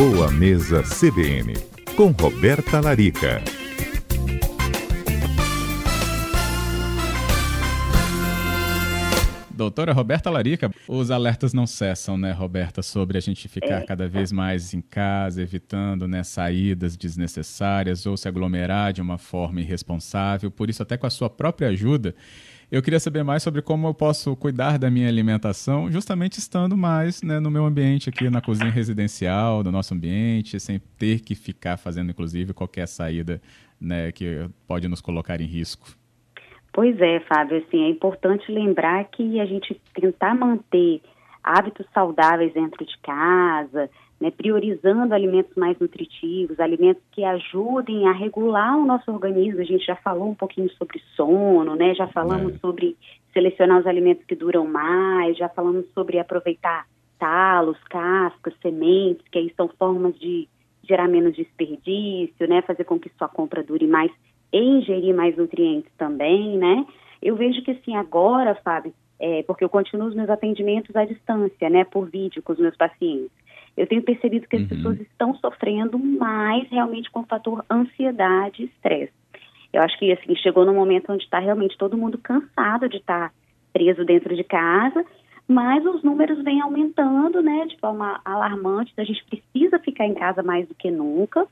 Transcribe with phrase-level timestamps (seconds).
[0.00, 1.52] Boa Mesa CBN,
[1.94, 3.42] com Roberta Larica.
[9.50, 13.84] Doutora Roberta Larica, os alertas não cessam, né, Roberta, sobre a gente ficar é.
[13.84, 19.60] cada vez mais em casa, evitando né, saídas desnecessárias ou se aglomerar de uma forma
[19.60, 20.50] irresponsável.
[20.50, 22.14] Por isso, até com a sua própria ajuda,
[22.70, 27.22] eu queria saber mais sobre como eu posso cuidar da minha alimentação, justamente estando mais
[27.22, 31.76] né, no meu ambiente aqui, na cozinha residencial, do nosso ambiente, sem ter que ficar
[31.76, 33.40] fazendo, inclusive, qualquer saída
[33.80, 35.88] né, que pode nos colocar em risco.
[36.72, 41.02] Pois é, Fábio, assim, é importante lembrar que a gente tentar manter
[41.42, 48.76] hábitos saudáveis dentro de casa, né, priorizando alimentos mais nutritivos, alimentos que ajudem a regular
[48.76, 49.60] o nosso organismo.
[49.60, 51.94] A gente já falou um pouquinho sobre sono, né?
[51.94, 52.58] Já falamos é.
[52.58, 52.96] sobre
[53.32, 56.86] selecionar os alimentos que duram mais, já falamos sobre aproveitar
[57.18, 60.46] talos, cascas, sementes, que aí são formas de
[60.86, 62.60] gerar menos desperdício, né?
[62.62, 64.10] Fazer com que sua compra dure mais
[64.52, 66.84] e ingerir mais nutrientes também, né?
[67.22, 71.68] Eu vejo que assim agora, Fábio, é, porque eu continuo os meus atendimentos à distância,
[71.68, 73.30] né, por vídeo com os meus pacientes.
[73.76, 74.68] Eu tenho percebido que as uhum.
[74.68, 79.12] pessoas estão sofrendo mais realmente com o fator ansiedade e estresse.
[79.72, 83.28] Eu acho que assim chegou no momento onde está realmente todo mundo cansado de estar
[83.28, 83.34] tá
[83.72, 85.04] preso dentro de casa,
[85.46, 88.90] mas os números vêm aumentando, né, de forma alarmante.
[88.92, 91.46] Então a gente precisa ficar em casa mais do que nunca.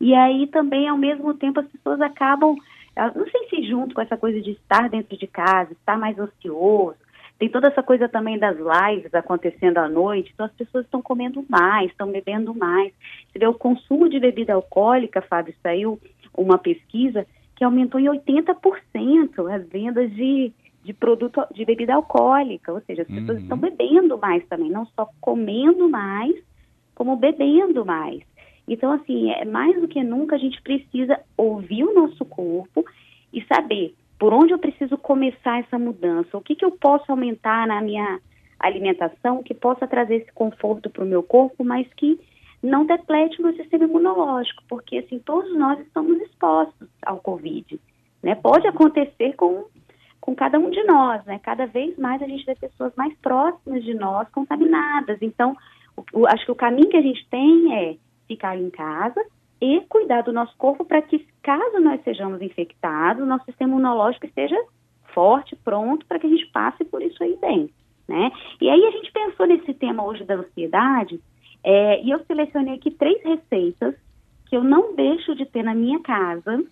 [0.00, 2.56] E aí também, ao mesmo tempo, as pessoas acabam,
[2.96, 6.98] não sei se junto com essa coisa de estar dentro de casa, estar mais ansioso,
[7.38, 11.44] tem toda essa coisa também das lives acontecendo à noite, então as pessoas estão comendo
[11.48, 12.92] mais, estão bebendo mais.
[13.30, 16.00] Você vê o consumo de bebida alcoólica, Fábio, saiu
[16.36, 22.80] uma pesquisa que aumentou em 80% as vendas de, de produto de bebida alcoólica, ou
[22.80, 23.42] seja, as pessoas uhum.
[23.42, 26.34] estão bebendo mais também, não só comendo mais,
[26.94, 28.20] como bebendo mais.
[28.66, 32.84] Então, assim, é, mais do que nunca a gente precisa ouvir o nosso corpo
[33.32, 37.66] e saber por onde eu preciso começar essa mudança, o que, que eu posso aumentar
[37.66, 38.20] na minha
[38.58, 42.18] alimentação que possa trazer esse conforto para o meu corpo, mas que
[42.60, 47.78] não deplete o meu sistema imunológico, porque assim todos nós estamos expostos ao Covid,
[48.22, 48.34] né?
[48.34, 49.66] Pode acontecer com
[50.20, 51.38] com cada um de nós, né?
[51.42, 55.16] Cada vez mais a gente vê pessoas mais próximas de nós contaminadas.
[55.22, 55.56] Então,
[55.96, 57.96] o, o, acho que o caminho que a gente tem é
[58.26, 59.24] ficar em casa
[59.60, 64.56] e cuidar do nosso corpo para que, caso nós sejamos infectados, nosso sistema imunológico esteja
[65.12, 67.70] forte, pronto, para que a gente passe por isso aí bem,
[68.06, 68.30] né?
[68.60, 71.20] E aí a gente pensou nesse tema hoje da ansiedade
[71.64, 73.94] é, e eu selecionei aqui três receitas
[74.46, 76.64] que eu não deixo de ter na minha casa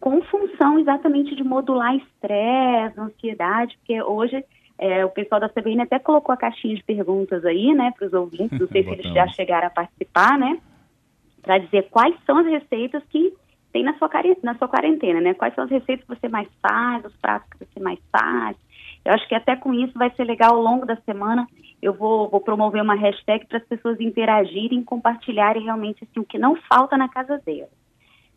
[0.00, 4.42] com função exatamente de modular estresse, ansiedade, porque hoje
[4.78, 8.14] é, o pessoal da CBN até colocou a caixinha de perguntas aí, né, para os
[8.14, 10.58] ouvintes, não sei se eles já chegaram a participar, né?
[11.42, 13.32] Para dizer quais são as receitas que
[13.72, 14.10] tem na sua,
[14.42, 15.34] na sua quarentena, né?
[15.34, 18.56] Quais são as receitas que você mais faz, os pratos que você mais faz.
[19.04, 21.46] Eu acho que até com isso vai ser legal ao longo da semana.
[21.80, 26.38] Eu vou, vou promover uma hashtag para as pessoas interagirem, compartilharem realmente assim, o que
[26.38, 27.70] não falta na casa delas.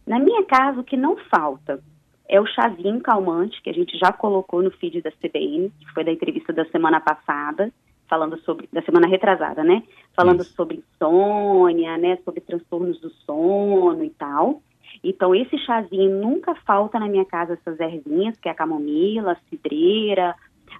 [0.06, 1.81] Na minha casa, o que não falta
[2.30, 6.03] é o chazinho calmante, que a gente já colocou no feed da CBN, que foi
[6.03, 7.72] da entrevista da semana passada
[8.08, 9.84] falando sobre, da semana retrasada, né?
[10.16, 10.53] Falando Isso.
[10.53, 12.18] sobre insônia, né?
[12.24, 14.62] Sobre transtornos do sono e tal.
[15.03, 19.50] Então, esse chazinho nunca falta na minha casa, essas ervinhas, que é a camomila, a
[19.50, 20.36] cidreira,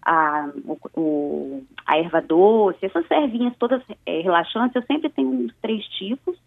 [0.06, 0.50] a,
[0.96, 6.38] o, a erva doce, essas ervinhas todas é, relaxantes, eu sempre tenho uns três tipos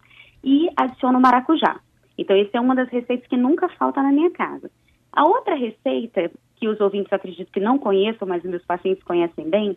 [0.44, 1.80] e adiciono maracujá.
[2.16, 4.70] Então, essa é uma das receitas que nunca falta na minha casa.
[5.12, 9.76] A outra receita, que os ouvintes acredito que não conheçam, mas meus pacientes conhecem bem,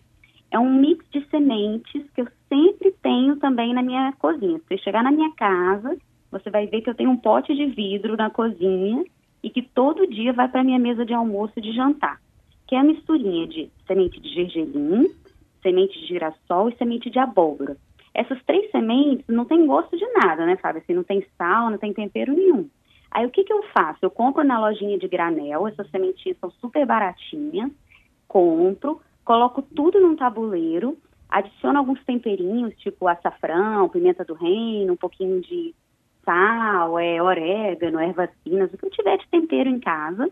[0.52, 4.58] é um mix de sementes que eu sempre tenho também na minha cozinha.
[4.60, 5.98] Se você chegar na minha casa,
[6.32, 9.04] você vai ver que eu tenho um pote de vidro na cozinha
[9.44, 12.20] e que todo dia vai para minha mesa de almoço e de jantar,
[12.68, 15.10] que é a misturinha de semente de gergelim,
[15.62, 17.78] semente de girassol e semente de abóbora.
[18.14, 20.82] Essas três sementes não tem gosto de nada, né, Fábio?
[20.82, 22.68] Assim, não tem sal, não tem tempero nenhum.
[23.12, 24.00] Aí o que, que eu faço?
[24.02, 27.72] Eu compro na lojinha de granel, essas sementinhas são super baratinhas,
[28.28, 30.98] compro, coloco tudo num tabuleiro,
[31.30, 35.76] adiciono alguns temperinhos, tipo açafrão, pimenta do reino, um pouquinho de
[36.26, 40.28] sal, é, orégano, ervas finas, o que eu tiver de tempero em casa,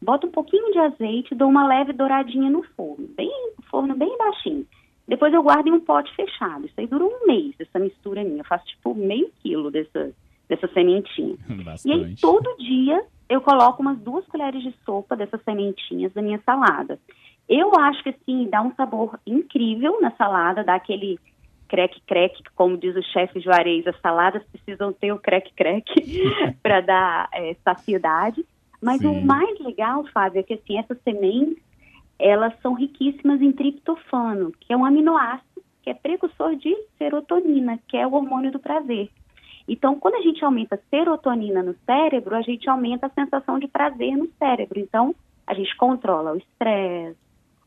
[0.00, 3.32] boto um pouquinho de azeite, dou uma leve douradinha no forno, bem,
[3.68, 4.64] forno bem baixinho.
[5.08, 6.66] Depois eu guardo em um pote fechado.
[6.66, 8.42] Isso aí dura um mês, essa mistura minha.
[8.42, 10.12] Eu faço tipo meio quilo dessa,
[10.48, 11.34] dessa sementinha.
[11.64, 11.88] Bastante.
[11.88, 16.40] E aí todo dia eu coloco umas duas colheres de sopa dessas sementinhas na minha
[16.46, 16.96] salada.
[17.48, 21.18] Eu acho que assim, dá um sabor incrível na salada, dá aquele
[21.68, 26.22] creque-creque, como diz o chefe Juarez, as saladas precisam ter o creque-creque
[26.62, 28.44] para dar é, saciedade.
[28.80, 29.06] Mas Sim.
[29.06, 31.62] o mais legal, Fábio, é que assim, essas sementes,
[32.18, 37.96] elas são riquíssimas em triptofano, que é um aminoácido que é precursor de serotonina, que
[37.96, 39.08] é o hormônio do prazer.
[39.68, 43.68] Então, quando a gente aumenta a serotonina no cérebro, a gente aumenta a sensação de
[43.68, 44.80] prazer no cérebro.
[44.80, 45.14] Então,
[45.46, 47.16] a gente controla o estresse,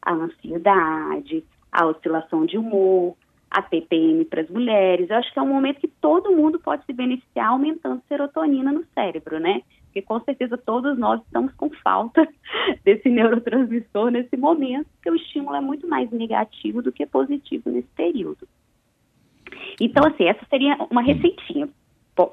[0.02, 3.16] a ansiedade, a oscilação de humor,
[3.50, 5.10] a TPM para as mulheres.
[5.10, 8.86] Eu acho que é um momento que todo mundo pode se beneficiar aumentando serotonina no
[8.94, 9.62] cérebro, né?
[9.86, 12.28] Porque com certeza todos nós estamos com falta
[12.86, 17.90] desse neurotransmissor nesse momento, porque o estímulo é muito mais negativo do que positivo nesse
[17.96, 18.48] período.
[19.80, 21.68] Então, assim, essa seria uma receitinha.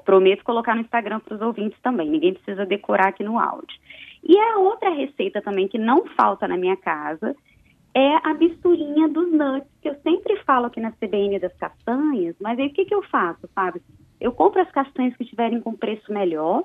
[0.03, 3.79] Prometo colocar no Instagram para os ouvintes também, ninguém precisa decorar aqui no áudio.
[4.21, 7.33] E a outra receita também que não falta na minha casa
[7.93, 12.59] é a misturinha dos nuts, que eu sempre falo aqui na CBN das castanhas, mas
[12.59, 13.81] aí o que, que eu faço, Fábio?
[14.19, 16.63] Eu compro as castanhas que estiverem com preço melhor,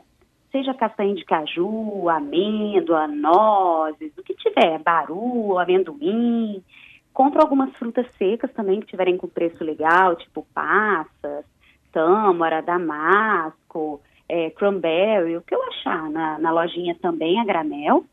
[0.51, 6.63] seja castanha de caju, amêndoa, nozes, o que tiver, baru, amendoim.
[7.13, 11.45] Compro algumas frutas secas também que tiverem com preço legal, tipo passas,
[11.93, 18.05] tâmara, damasco, é, cranberry, o que eu achar na, na lojinha também a granel.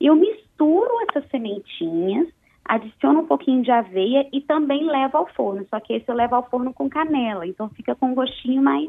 [0.00, 2.28] E eu misturo essas sementinhas,
[2.68, 5.66] adiciono um pouquinho de aveia e também levo ao forno.
[5.68, 8.88] Só que esse eu levo ao forno com canela, então fica com um gostinho mais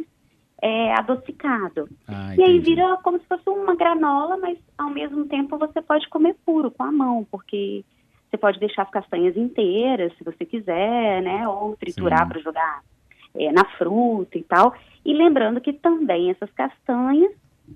[0.62, 1.88] é, adocicado.
[2.08, 6.08] Ah, e aí vira como se fosse uma granola, mas ao mesmo tempo você pode
[6.10, 7.84] comer puro com a mão, porque
[8.30, 11.48] você pode deixar as castanhas inteiras, se você quiser, né?
[11.48, 12.82] Ou triturar para jogar
[13.36, 14.74] é, na fruta e tal.
[15.06, 17.32] E lembrando que também essas castanhas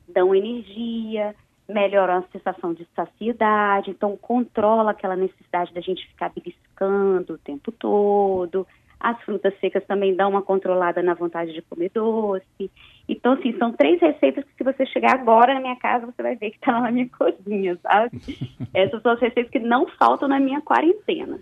[0.07, 1.35] dão energia,
[1.73, 7.71] melhoram a sensação de saciedade, então controla aquela necessidade da gente ficar beliscando o tempo
[7.71, 8.67] todo.
[8.99, 12.69] As frutas secas também dão uma controlada na vontade de comer doce.
[13.09, 16.35] Então, assim, são três receitas que se você chegar agora na minha casa, você vai
[16.35, 18.21] ver que está lá na minha cozinha, sabe?
[18.73, 21.39] Essas são as receitas que não faltam na minha quarentena.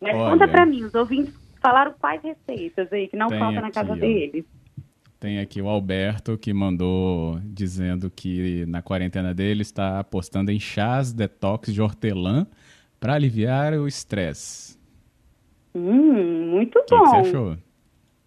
[0.00, 3.70] Mas Olha, conta para mim, os ouvintes falaram quais receitas aí que não faltam na
[3.70, 4.44] casa deles.
[5.24, 11.14] Tem aqui o Alberto que mandou dizendo que na quarentena dele está apostando em chás
[11.14, 12.46] detox de hortelã
[13.00, 14.78] para aliviar o estresse.
[15.74, 17.00] Hum, muito que bom.
[17.00, 17.56] O que você achou?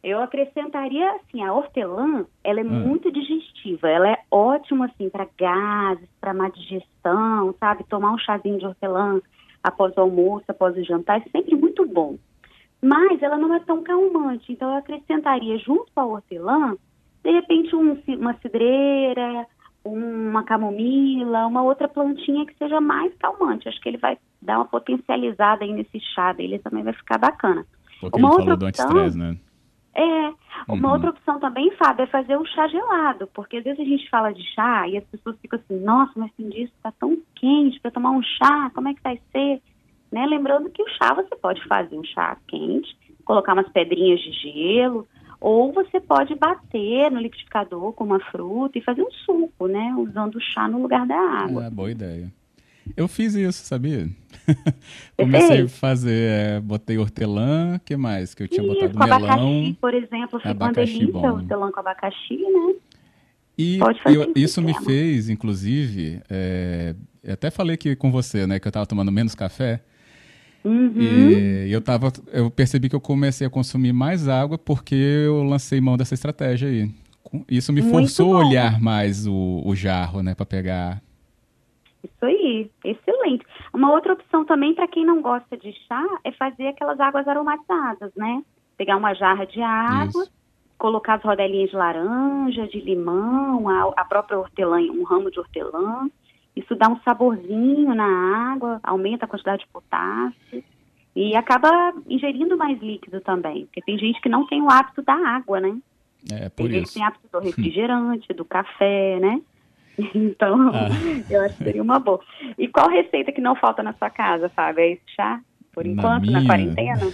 [0.04, 2.66] Eu acrescentaria assim, a hortelã, ela é ah.
[2.66, 7.84] muito digestiva, ela é ótima assim para gases, para má digestão, sabe?
[7.84, 9.22] Tomar um chazinho de hortelã
[9.64, 12.18] após o almoço, após o jantar, é sempre muito bom.
[12.82, 16.76] Mas ela não é tão calmante, então eu acrescentaria junto com a hortelã,
[17.24, 19.48] de repente um, uma cidreira,
[19.84, 23.68] uma camomila, uma outra plantinha que seja mais calmante.
[23.68, 27.66] Acho que ele vai dar uma potencializada aí nesse chá dele, também vai ficar bacana.
[28.00, 29.38] Porque uma outra opção, né?
[29.96, 30.34] É,
[30.68, 30.94] uma uhum.
[30.94, 34.32] outra opção também, Fábio, é fazer um chá gelado, porque às vezes a gente fala
[34.32, 37.90] de chá e as pessoas ficam assim, nossa, mas tem disso, tá tão quente para
[37.90, 39.60] tomar um chá, como é que vai ser?
[40.12, 40.26] Né?
[40.28, 45.08] Lembrando que o chá você pode fazer um chá quente, colocar umas pedrinhas de gelo,
[45.40, 49.94] ou você pode bater no liquidificador com uma fruta e fazer um suco, né?
[49.98, 51.66] Usando o chá no lugar da água.
[51.66, 52.32] É, boa ideia.
[52.96, 54.08] Eu fiz isso, sabia?
[55.18, 58.34] Comecei a fazer, é, botei hortelã, que mais?
[58.34, 59.18] Que eu tinha isso, botado melão.
[59.18, 61.32] Abacaxi, por exemplo, fica uma delícia, bom.
[61.32, 62.76] hortelã com abacaxi, né?
[63.58, 66.96] E eu, isso me fez, inclusive, é,
[67.28, 69.82] até falei que com você, né, que eu estava tomando menos café.
[70.68, 70.92] Uhum.
[70.98, 75.80] E eu, tava, eu percebi que eu comecei a consumir mais água porque eu lancei
[75.80, 76.92] mão dessa estratégia aí.
[77.50, 81.02] Isso me forçou a olhar mais o, o jarro, né, para pegar.
[82.04, 83.46] Isso aí, excelente.
[83.74, 88.12] Uma outra opção também para quem não gosta de chá é fazer aquelas águas aromatizadas,
[88.16, 88.44] né?
[88.78, 90.32] Pegar uma jarra de água, Isso.
[90.78, 96.10] colocar as rodelinhas de laranja, de limão, a, a própria hortelã, um ramo de hortelã,
[96.58, 100.64] isso dá um saborzinho na água, aumenta a quantidade de potássio
[101.16, 105.14] e acaba ingerindo mais líquido também, porque tem gente que não tem o hábito da
[105.14, 105.78] água, né?
[106.32, 106.78] É, por tem isso.
[106.78, 109.42] gente que tem hábito do refrigerante, do café, né?
[110.14, 110.90] Então, ah.
[111.28, 112.20] eu acho que seria uma boa.
[112.56, 114.82] E qual receita que não falta na sua casa, Fábio?
[114.82, 115.42] É esse chá?
[115.74, 117.12] Por enquanto, na, na quarentena?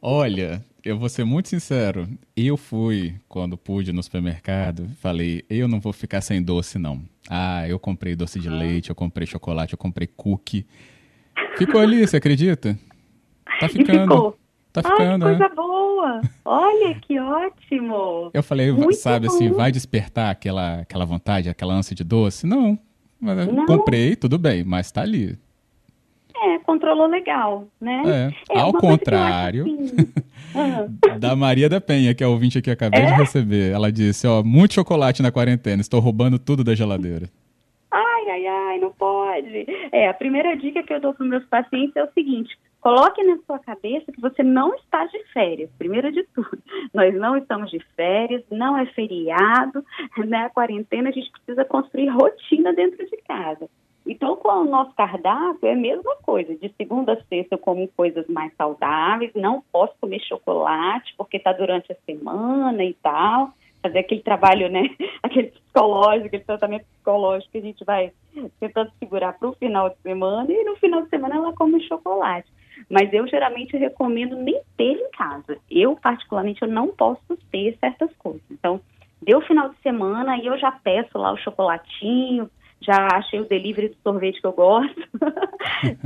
[0.00, 2.08] Olha, eu vou ser muito sincero.
[2.36, 7.02] Eu fui, quando pude no supermercado, falei, eu não vou ficar sem doce, não.
[7.28, 10.66] Ah, eu comprei doce de leite, eu comprei chocolate, eu comprei cookie.
[11.56, 12.78] Ficou ali, você acredita?
[13.58, 14.36] Tá ficando.
[14.72, 15.54] Tá ficando, Ai, que coisa é.
[15.56, 16.20] boa!
[16.44, 18.30] Olha, que ótimo!
[18.32, 19.44] Eu falei, Muito sabe assim, bom.
[19.46, 22.46] assim, vai despertar aquela, aquela vontade, aquela ânsia de doce?
[22.46, 22.78] Não.
[23.20, 23.66] não.
[23.66, 25.36] Comprei, tudo bem, mas tá ali.
[26.42, 28.32] É, controlou legal, né?
[28.50, 31.18] É, é ao contrário assim.
[31.20, 33.06] da Maria da Penha, que é a ouvinte que acabei é?
[33.06, 33.72] de receber.
[33.72, 37.28] Ela disse, ó, muito chocolate na quarentena, estou roubando tudo da geladeira.
[37.90, 39.66] Ai, ai, ai, não pode.
[39.92, 43.22] É, a primeira dica que eu dou para os meus pacientes é o seguinte, coloque
[43.22, 46.58] na sua cabeça que você não está de férias, primeiro de tudo.
[46.94, 49.84] Nós não estamos de férias, não é feriado,
[50.18, 50.44] né?
[50.44, 53.68] A quarentena a gente precisa construir rotina dentro de casa.
[54.06, 56.54] Então, com o nosso cardápio é a mesma coisa.
[56.54, 61.52] De segunda a sexta eu como coisas mais saudáveis, não posso comer chocolate porque está
[61.52, 63.50] durante a semana e tal.
[63.82, 64.82] Fazer aquele trabalho, né?
[65.22, 68.12] Aquele psicológico, aquele tratamento psicológico que a gente vai
[68.58, 72.46] tentando segurar para o final de semana e no final de semana ela come chocolate.
[72.90, 75.56] Mas eu geralmente recomendo nem ter em casa.
[75.70, 78.42] Eu, particularmente, eu não posso ter certas coisas.
[78.50, 78.80] Então,
[79.22, 83.88] deu final de semana e eu já peço lá o chocolatinho, já achei o delivery
[83.88, 85.00] do sorvete que eu gosto.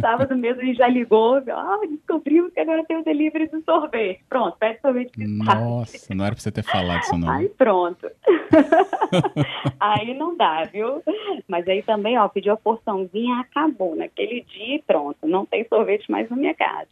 [0.01, 4.25] Sábado mesmo ele já ligou, ah, descobrimos que agora tem o delivery do sorvete.
[4.29, 7.31] Pronto, pede sorvete Nossa, não era pra você ter falado isso não.
[7.31, 8.11] Aí pronto.
[9.79, 11.03] aí não dá, viu?
[11.49, 13.95] Mas aí também, ó, pediu a porçãozinha, acabou.
[13.95, 16.89] Naquele dia pronto, não tem sorvete mais na minha casa.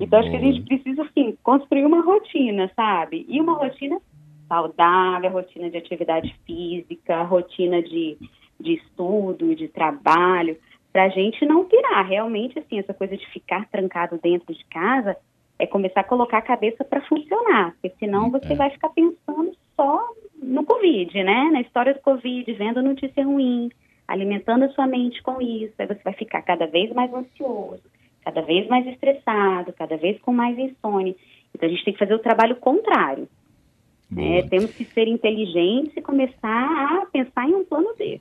[0.00, 0.22] Então Boa.
[0.22, 3.24] acho que a gente precisa, assim, construir uma rotina, sabe?
[3.28, 4.00] E uma rotina
[4.48, 8.16] saudável, rotina de atividade física, rotina de
[8.58, 10.56] de estudo, de trabalho,
[10.92, 12.06] para a gente não pirar.
[12.06, 15.16] Realmente, assim, essa coisa de ficar trancado dentro de casa
[15.58, 18.56] é começar a colocar a cabeça para funcionar, porque senão você é.
[18.56, 20.06] vai ficar pensando só
[20.42, 21.50] no Covid, né?
[21.52, 23.70] Na história do Covid, vendo notícia ruim,
[24.06, 27.82] alimentando a sua mente com isso, aí você vai ficar cada vez mais ansioso,
[28.22, 31.14] cada vez mais estressado, cada vez com mais insônia.
[31.54, 33.28] Então a gente tem que fazer o trabalho contrário.
[34.10, 34.42] Né?
[34.48, 38.20] Temos que ser inteligentes e começar a pensar em um plano B.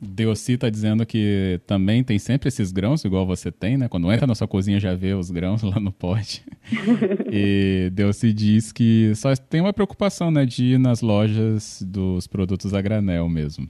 [0.00, 3.88] Deossi está dizendo que também tem sempre esses grãos, igual você tem, né?
[3.88, 6.42] Quando entra na sua cozinha já vê os grãos lá no pote.
[7.30, 10.46] e Deossi diz que só tem uma preocupação, né?
[10.46, 13.68] De ir nas lojas dos produtos a granel mesmo.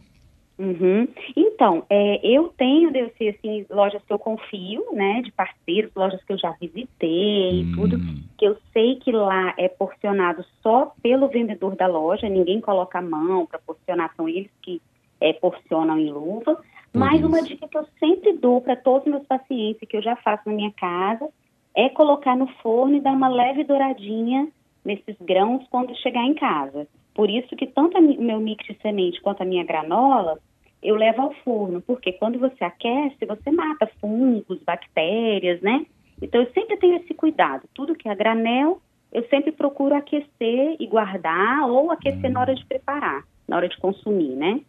[0.61, 1.09] Uhum.
[1.35, 5.23] Então, é, eu tenho, Deussi, assim, lojas que eu confio, né?
[5.23, 7.73] De parceiros, lojas que eu já visitei hum.
[7.75, 7.99] tudo.
[8.37, 13.03] Que eu sei que lá é porcionado só pelo vendedor da loja, ninguém coloca a
[13.03, 14.83] mão para porcionar, são eles que
[15.21, 16.61] é, porcionam em luva.
[16.95, 20.17] Mas uma dica que eu sempre dou para todos os meus pacientes, que eu já
[20.17, 21.29] faço na minha casa,
[21.75, 24.49] é colocar no forno e dar uma leve douradinha
[24.85, 26.89] nesses grãos quando chegar em casa.
[27.15, 30.39] Por isso que tanto o meu mix de semente quanto a minha granola,
[30.83, 35.85] eu levo ao forno, porque quando você aquece, você mata fungos, bactérias, né?
[36.21, 37.69] Então eu sempre tenho esse cuidado.
[37.75, 38.81] Tudo que é granel,
[39.13, 43.77] eu sempre procuro aquecer e guardar ou aquecer na hora de preparar, na hora de
[43.79, 44.61] consumir, né?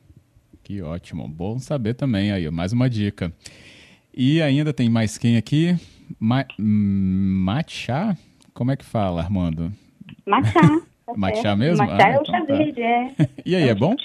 [0.64, 1.28] Que ótimo.
[1.28, 3.34] Bom saber também aí, mais uma dica.
[4.16, 5.76] E ainda tem mais quem aqui?
[6.20, 8.16] Ma matcha?
[8.54, 9.72] Como é que fala, Armando?
[10.26, 10.60] Matcha.
[11.04, 11.86] Tá matcha mesmo?
[11.86, 12.54] Matcha ah, é o então chá tá.
[12.54, 13.16] verde, é.
[13.46, 13.96] E aí, é, é bom?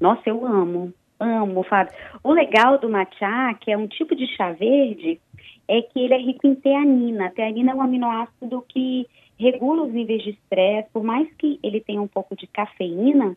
[0.00, 0.94] Nossa, eu amo.
[1.18, 1.92] Amo, Fábio.
[2.22, 5.20] O legal do matcha, que é um tipo de chá verde,
[5.66, 7.26] é que ele é rico em teanina.
[7.26, 9.06] A teanina é um aminoácido que
[9.38, 10.88] regula os níveis de estresse.
[10.92, 13.36] Por mais que ele tenha um pouco de cafeína,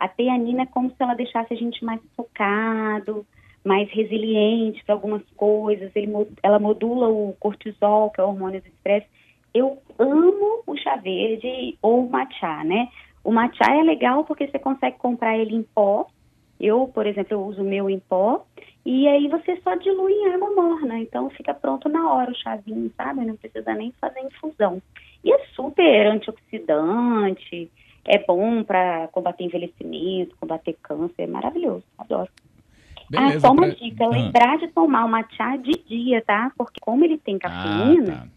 [0.00, 3.26] a teanina é como se ela deixasse a gente mais focado,
[3.62, 5.94] mais resiliente para algumas coisas.
[5.94, 6.10] Ele,
[6.42, 9.06] ela modula o cortisol, que é o hormônio do estresse.
[9.52, 12.88] Eu amo o chá verde ou o matcha, né?
[13.22, 16.06] O matcha é legal porque você consegue comprar ele em pó.
[16.58, 18.46] Eu, por exemplo, eu uso o meu em pó.
[18.86, 20.98] E aí você só dilui em água morna.
[20.98, 23.26] Então fica pronto na hora o chazinho, sabe?
[23.26, 24.80] Não precisa nem fazer infusão.
[25.22, 27.70] E é super antioxidante
[28.04, 32.30] é bom para combater envelhecimento, combater câncer, é maravilhoso, adoro.
[33.10, 33.74] Beleza, ah, só uma pra...
[33.74, 34.08] dica, ah.
[34.08, 36.52] lembrar de tomar o chá de dia, tá?
[36.56, 38.28] Porque como ele tem cafeína, ah, tá.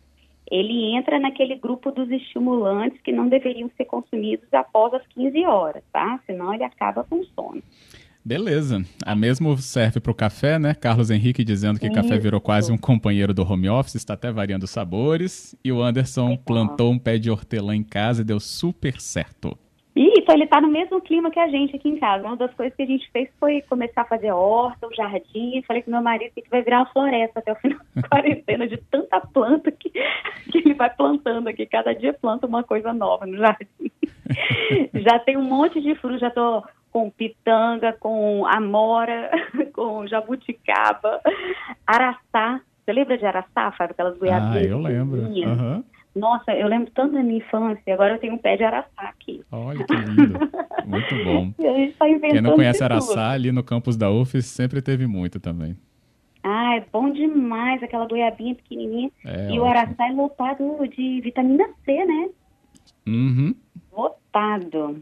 [0.50, 5.84] ele entra naquele grupo dos estimulantes que não deveriam ser consumidos após as 15 horas,
[5.94, 6.20] tá?
[6.26, 7.62] Senão ele acaba com sono.
[8.26, 8.82] Beleza.
[9.06, 10.74] A mesmo serve para o café, né?
[10.74, 11.96] Carlos Henrique dizendo que Isso.
[11.96, 15.56] café virou quase um companheiro do home office, está até variando os sabores.
[15.64, 16.44] E o Anderson Legal.
[16.46, 19.58] plantou um pé de hortelã em casa e deu super certo.
[19.96, 22.26] Isso, ele está no mesmo clima que a gente aqui em casa.
[22.26, 25.62] Uma das coisas que a gente fez foi começar a fazer horta, um jardim.
[25.68, 28.78] Falei com meu marido que vai virar uma floresta até o final da quarentena de
[28.90, 31.66] tanta planta que, que ele vai plantando aqui.
[31.66, 33.92] Cada dia planta uma coisa nova no jardim.
[34.96, 36.64] já tem um monte de frutos, já estou
[36.94, 39.32] com pitanga, com amora,
[39.74, 41.20] com jabuticaba,
[41.88, 42.62] araçá.
[42.86, 43.94] Você lembra de araçá, Fábio?
[43.94, 44.58] Aquelas goiabinhas?
[44.58, 45.22] Ah, eu lembro.
[45.22, 45.84] Uhum.
[46.16, 49.44] Nossa, eu lembro tanto da minha infância, agora eu tenho um pé de araçá aqui.
[49.52, 50.40] Olha que lindo.
[50.86, 51.52] Muito bom.
[51.98, 55.76] Tá Quem não conhece araçá, ali no campus da UFES sempre teve muito também.
[56.44, 59.10] Ah, é bom demais aquela goiabinha pequenininha.
[59.26, 59.62] É, e ótimo.
[59.62, 62.30] o araçá é lotado de vitamina C, né?
[63.08, 63.56] Uhum.
[63.92, 65.02] Lotado.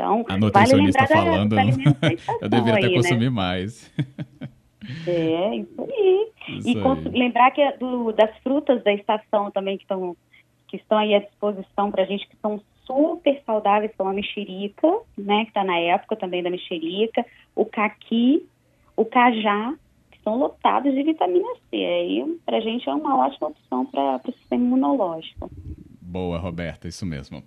[0.00, 1.56] Então, a nutricionista vale falando,
[2.40, 3.30] eu deveria até consumir né?
[3.30, 3.92] mais.
[5.06, 6.28] É, isso aí.
[6.48, 7.18] Isso e aí.
[7.18, 10.16] lembrar que é do, das frutas da estação também que estão
[10.68, 14.86] que estão aí à disposição para a gente, que são super saudáveis, como a mexerica,
[15.18, 17.26] né, que está na época também da mexerica,
[17.56, 18.46] o caqui,
[18.96, 19.74] o cajá,
[20.12, 21.76] que são lotados de vitamina C.
[21.76, 25.50] Aí, para a gente, é uma ótima opção para o sistema imunológico.
[26.00, 27.42] Boa, Roberta, isso mesmo.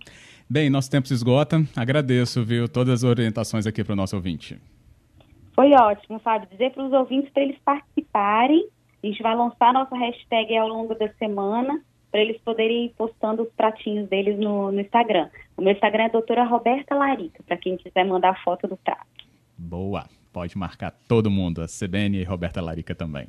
[0.50, 1.64] Bem, nosso tempo se esgota.
[1.76, 4.60] Agradeço, viu, todas as orientações aqui para o nosso ouvinte.
[5.56, 6.48] Foi ótimo, Fábio.
[6.52, 8.68] Dizer para os ouvintes para eles participarem.
[9.04, 11.82] A gente vai lançar nossa hashtag ao longo da semana
[12.14, 15.30] para eles poderem ir postando os pratinhos deles no, no Instagram.
[15.58, 19.02] O meu Instagram é doutora Roberta Larica, para quem quiser mandar foto do prato.
[19.58, 23.28] Boa, pode marcar todo mundo, a CBN e Roberta Larica também.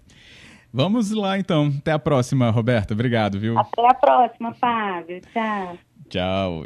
[0.71, 3.59] Vamos lá então, até a próxima, Roberta, obrigado, viu?
[3.59, 5.79] Até a próxima, Fábio, tchau.
[6.11, 6.61] Tchau.